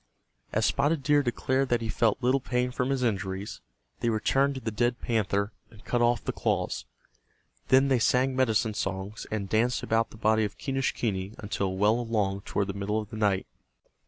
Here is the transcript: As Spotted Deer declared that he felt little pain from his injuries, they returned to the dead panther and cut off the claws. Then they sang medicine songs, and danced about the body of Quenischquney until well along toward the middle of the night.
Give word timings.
As 0.51 0.65
Spotted 0.65 1.03
Deer 1.03 1.21
declared 1.21 1.69
that 1.69 1.81
he 1.83 1.87
felt 1.87 2.23
little 2.23 2.39
pain 2.39 2.71
from 2.71 2.89
his 2.89 3.03
injuries, 3.03 3.61
they 3.99 4.09
returned 4.09 4.55
to 4.55 4.59
the 4.59 4.71
dead 4.71 4.99
panther 4.99 5.51
and 5.69 5.85
cut 5.85 6.01
off 6.01 6.23
the 6.23 6.31
claws. 6.31 6.85
Then 7.67 7.87
they 7.87 7.99
sang 7.99 8.35
medicine 8.35 8.73
songs, 8.73 9.27
and 9.29 9.47
danced 9.47 9.83
about 9.83 10.09
the 10.09 10.17
body 10.17 10.43
of 10.43 10.57
Quenischquney 10.57 11.35
until 11.37 11.77
well 11.77 11.99
along 11.99 12.41
toward 12.45 12.65
the 12.65 12.73
middle 12.73 12.99
of 12.99 13.11
the 13.11 13.15
night. 13.15 13.45